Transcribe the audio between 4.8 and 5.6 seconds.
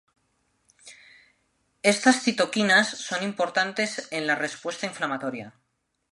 inflamatoria.